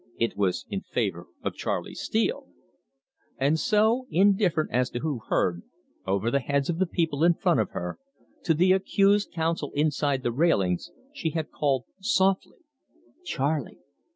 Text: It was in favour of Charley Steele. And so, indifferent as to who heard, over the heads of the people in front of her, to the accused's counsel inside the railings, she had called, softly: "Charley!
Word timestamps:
It 0.17 0.35
was 0.35 0.65
in 0.67 0.81
favour 0.81 1.27
of 1.43 1.53
Charley 1.53 1.93
Steele. 1.93 2.47
And 3.37 3.59
so, 3.59 4.07
indifferent 4.09 4.71
as 4.71 4.89
to 4.89 4.99
who 5.01 5.19
heard, 5.29 5.61
over 6.07 6.31
the 6.31 6.39
heads 6.39 6.71
of 6.71 6.79
the 6.79 6.87
people 6.87 7.23
in 7.23 7.35
front 7.35 7.59
of 7.59 7.69
her, 7.73 7.99
to 8.45 8.55
the 8.55 8.71
accused's 8.71 9.29
counsel 9.31 9.71
inside 9.75 10.23
the 10.23 10.31
railings, 10.31 10.89
she 11.13 11.29
had 11.37 11.51
called, 11.51 11.85
softly: 11.99 12.57
"Charley! 13.23 13.77